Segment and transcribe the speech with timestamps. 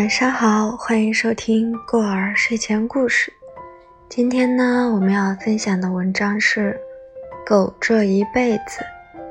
[0.00, 3.30] 晚上好，欢迎收听过儿睡前故事。
[4.08, 6.72] 今天呢，我们要分享的文章是
[7.46, 8.82] 《狗这一辈子》，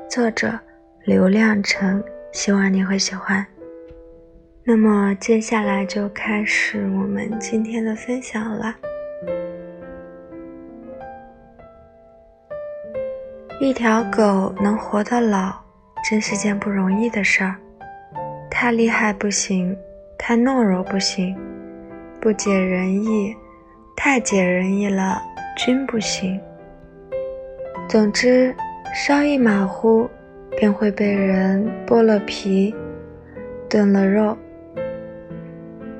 [0.08, 0.56] 作者
[1.02, 2.00] 刘亮程，
[2.30, 3.44] 希望你会喜欢。
[4.62, 8.72] 那么接下来就开始我们今天的分享了。
[13.60, 15.52] 一条狗能活到老，
[16.08, 17.56] 真是件不容易的事儿。
[18.48, 19.76] 太厉害不行。
[20.22, 21.34] 太懦弱不行，
[22.20, 23.34] 不解人意；
[23.96, 25.18] 太解人意了，
[25.56, 26.38] 均不行。
[27.88, 28.54] 总之，
[28.94, 30.08] 稍一马虎，
[30.58, 32.72] 便会被人剥了皮，
[33.68, 34.36] 炖了肉。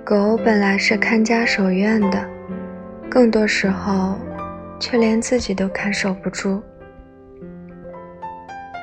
[0.05, 2.23] 狗本来是看家守院的，
[3.09, 4.16] 更多时候，
[4.79, 6.62] 却连自己都看守不住。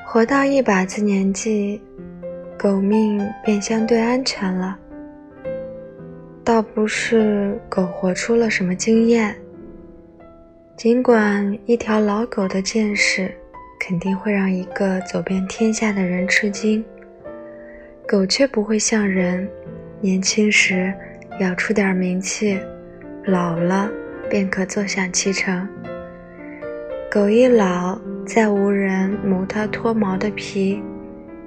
[0.03, 1.79] 活到一把子年纪，
[2.57, 4.77] 狗命便相对安全了。
[6.47, 9.35] 倒不是狗活出了什么经验，
[10.77, 13.29] 尽管一条老狗的见识
[13.77, 16.81] 肯定会让一个走遍天下的人吃惊，
[18.07, 19.45] 狗却不会像人，
[19.99, 20.93] 年轻时
[21.41, 22.57] 咬出点名气，
[23.25, 23.91] 老了
[24.29, 25.67] 便可坐享其成。
[27.11, 30.81] 狗一老，再无人谋它脱毛的皮，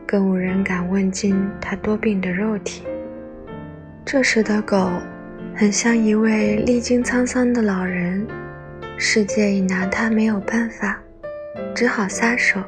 [0.07, 2.83] 更无人敢问津它多病的肉体。
[4.13, 4.91] 这时的狗，
[5.55, 8.27] 很像一位历经沧桑的老人，
[8.99, 11.01] 世界已拿它没有办法，
[11.77, 12.61] 只好撒手，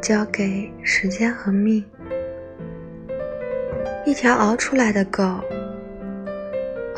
[0.00, 1.84] 交给时间和命。
[4.06, 5.40] 一条熬出来的狗，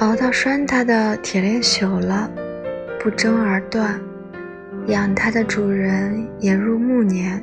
[0.01, 2.31] 熬到拴它的铁链朽了，
[3.01, 3.99] 不争而断，
[4.89, 7.43] 养它的主人也入暮年，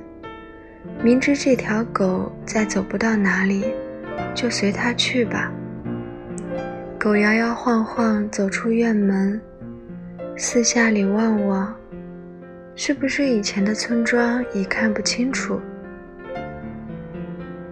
[1.03, 3.65] 明知这条狗再走不到哪里，
[4.35, 5.51] 就随它去吧。
[7.03, 9.37] 狗摇摇晃晃走出院门，
[10.37, 11.75] 四下里望望，
[12.77, 15.59] 是不是以前的村庄已看不清楚？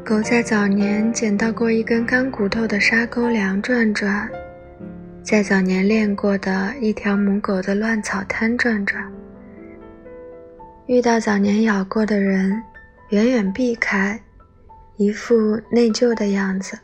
[0.03, 4.29] 狗在早年捡到过一根干骨头的沙沟梁转转，
[5.23, 9.01] 在早年练过的一条母狗的乱草滩转转，
[10.87, 12.61] 遇到早年咬过的人，
[13.11, 14.21] 远远避开，
[14.97, 16.77] 一副内疚的样子。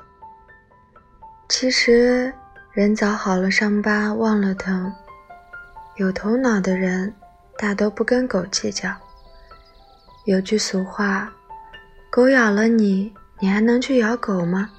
[1.59, 2.31] 其实，
[2.72, 4.94] 人早好了伤疤忘了疼。
[5.95, 7.12] 有头脑的人，
[7.57, 8.95] 大都不跟狗计较。
[10.25, 11.34] 有句俗话
[12.12, 14.69] ：“狗咬了你，你还能去咬狗吗？”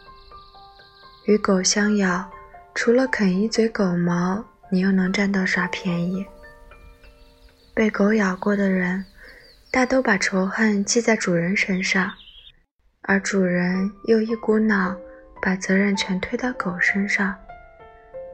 [1.26, 2.30] 与狗相咬，
[2.76, 6.24] 除了啃一嘴狗毛，你又能占到啥便宜？
[7.74, 9.04] 被狗咬过的人，
[9.72, 12.12] 大都把仇恨记在主人身上，
[13.02, 14.96] 而主人又一股脑。
[15.40, 17.34] 把责任全推到狗身上，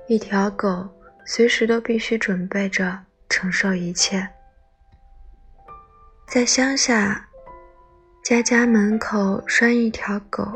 [0.07, 0.89] 一条狗
[1.25, 2.99] 随时都必须准备着
[3.29, 4.29] 承受一切。
[6.27, 7.29] 在乡下，
[8.23, 10.53] 家家门口拴一条狗，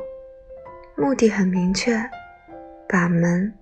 [0.96, 1.98] 目的很明确，
[2.88, 3.52] 把门。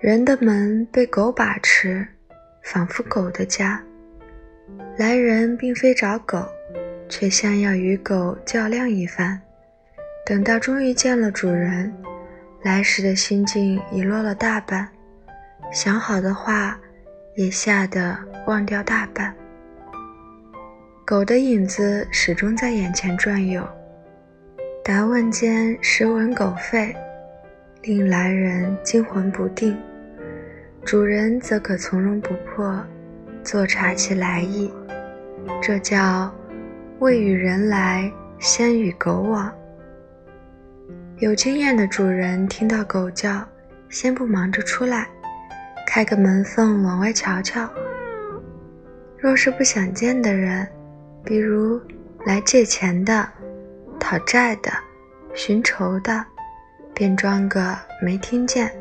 [0.00, 2.06] 人的门被狗把持，
[2.62, 3.82] 仿佛狗的家。
[4.96, 6.46] 来人并非找狗，
[7.08, 9.40] 却像要与狗较量一番。
[10.30, 11.92] 等到终于见了主人，
[12.62, 14.88] 来时的心境已落了大半，
[15.72, 16.78] 想好的话
[17.34, 19.34] 也吓得忘掉大半。
[21.04, 23.68] 狗的影子始终在眼前转悠，
[24.84, 26.94] 答问间时闻狗吠，
[27.82, 29.76] 令来人惊魂不定，
[30.84, 32.80] 主人则可从容不迫，
[33.42, 34.72] 坐察其来意。
[35.60, 36.32] 这叫
[37.00, 38.08] 未与人来，
[38.38, 39.52] 先与狗往。
[41.20, 43.46] 有经验的主人听到狗叫，
[43.90, 45.06] 先不忙着出来，
[45.86, 47.68] 开个门缝往外瞧瞧。
[49.18, 50.66] 若是不想见的人，
[51.22, 51.78] 比如
[52.24, 53.28] 来借钱的、
[53.98, 54.72] 讨债的、
[55.34, 56.24] 寻仇的，
[56.94, 58.72] 便装个没听见，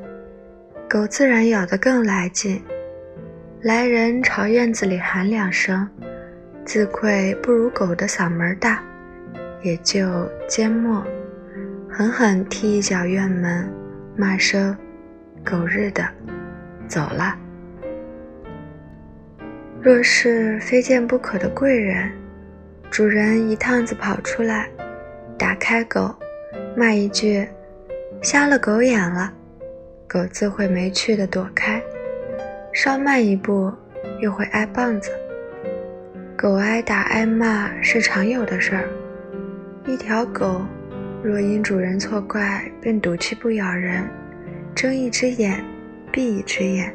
[0.90, 2.64] 狗自然咬得更来劲。
[3.64, 5.86] 来人朝院子里喊两声，
[6.64, 8.82] 自愧不如狗的嗓门大，
[9.62, 11.06] 也就缄默。
[12.00, 13.70] 狠狠踢一脚院门，
[14.16, 14.74] 骂声
[15.44, 16.02] “狗日的”，
[16.88, 17.38] 走了。
[19.82, 22.10] 若是非见不可的贵人，
[22.90, 24.70] 主人一趟子跑出来，
[25.38, 26.16] 打开狗，
[26.74, 27.46] 骂一句
[28.24, 29.34] “瞎了狗眼了”，
[30.08, 31.84] 狗自会没趣的躲开，
[32.72, 33.70] 稍慢一步
[34.22, 35.12] 又会挨棒子。
[36.38, 38.88] 狗挨打挨骂是常有的事儿，
[39.86, 40.62] 一条狗。
[41.22, 44.08] 若因主人错怪，便赌气不咬人，
[44.74, 45.62] 睁一只眼
[46.12, 46.94] 闭一只眼，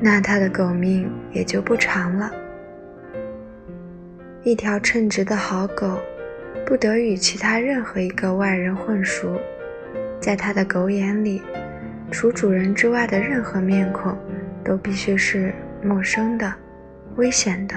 [0.00, 2.30] 那它的狗命也就不长了。
[4.44, 5.98] 一条称职的好狗，
[6.64, 9.36] 不得与其他任何一个外人混熟，
[10.20, 11.42] 在他的狗眼里，
[12.10, 14.16] 除主人之外的任何面孔，
[14.64, 15.52] 都必须是
[15.82, 16.52] 陌生的、
[17.16, 17.74] 危险的，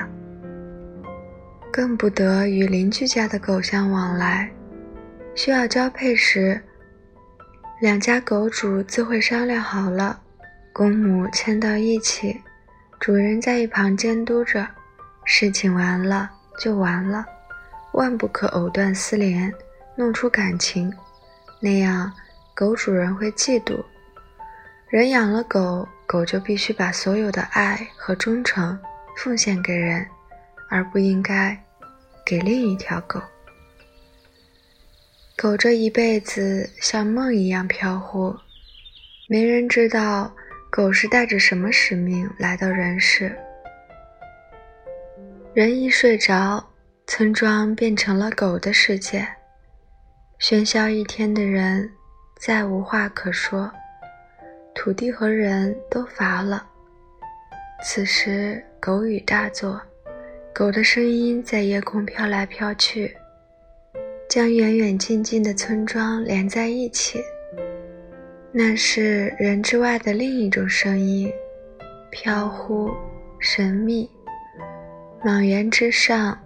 [1.71, 4.49] 更不得与邻居家的狗相往来。
[5.35, 6.59] 需要交配时，
[7.81, 10.17] 两家狗主自会商量好了，
[10.71, 12.41] 公母牵到一起，
[13.01, 14.65] 主人在一旁监督着。
[15.25, 17.25] 事情完了就完了，
[17.91, 19.53] 万不可藕断丝连，
[19.97, 20.91] 弄出感情，
[21.59, 22.11] 那样
[22.55, 23.83] 狗主人会嫉妒。
[24.87, 28.79] 人养了狗，狗就必须把所有的爱和忠诚
[29.17, 30.07] 奉献给人，
[30.69, 31.61] 而不应该
[32.25, 33.19] 给另一条狗。
[35.37, 38.33] 狗这一辈子像梦一样飘忽，
[39.27, 40.33] 没人知道
[40.71, 43.37] 狗是带着什么使命来到人世。
[45.53, 46.65] 人一睡着，
[47.05, 49.27] 村庄变成了狗的世界，
[50.39, 51.91] 喧嚣一天的人
[52.39, 53.69] 再无话可说，
[54.73, 56.65] 土地和人都乏了。
[57.83, 59.81] 此时，狗语大作，
[60.53, 63.13] 狗的声音在夜空飘来飘去。
[64.27, 67.23] 将远远近近的村庄连在一起，
[68.51, 71.31] 那是人之外的另一种声音，
[72.09, 72.89] 飘忽
[73.39, 74.09] 神秘。
[75.23, 76.37] 莽原之上，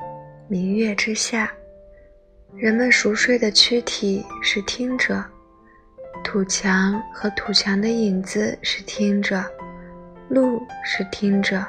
[0.47, 1.51] 明月之下，
[2.55, 5.23] 人们熟睡的躯体是听着，
[6.23, 9.43] 土墙和土墙的影子是听着，
[10.27, 11.65] 路是听着，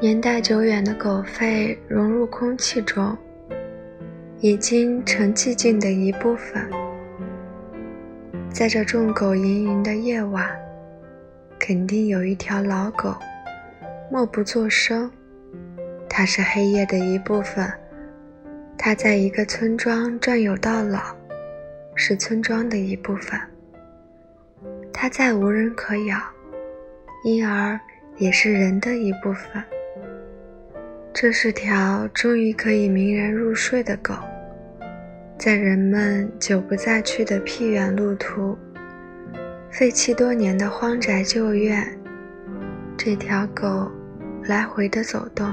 [0.00, 3.16] 年代久远的狗吠融入空气中。
[4.42, 6.66] 已经成寂静的一部分。
[8.50, 10.48] 在这众狗盈盈的夜晚，
[11.58, 13.14] 肯定有一条老狗，
[14.10, 15.10] 默不作声。
[16.08, 17.70] 它是黑夜的一部分。
[18.78, 21.14] 它在一个村庄转悠到老，
[21.94, 23.38] 是村庄的一部分。
[24.90, 26.18] 它再无人可咬，
[27.24, 27.78] 因而
[28.16, 29.62] 也是人的一部分。
[31.12, 34.14] 这是条终于可以鸣人入睡的狗，
[35.40, 38.58] 在人们久不再去的僻远路途、
[39.70, 41.98] 废弃多年的荒宅旧院，
[42.94, 43.90] 这条狗
[44.44, 45.50] 来回的走动，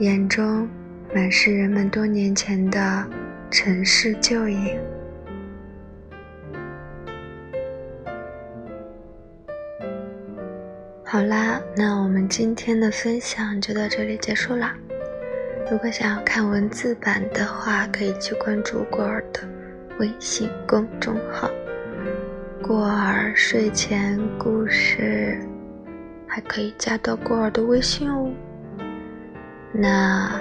[0.00, 0.68] 眼中
[1.14, 3.08] 满是人们多年前的
[3.50, 4.78] 城市旧影。
[11.02, 14.76] 好啦，那我们今天的分享就到这里结束啦。
[15.70, 19.40] 如果想要看文字版的话，可以去关注过儿的
[19.98, 21.50] 微信公众号
[22.66, 25.38] “过儿睡前故事”，
[26.26, 28.32] 还可以加到过儿的微信哦。
[29.72, 30.40] 那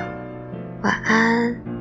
[0.82, 1.77] 晚安。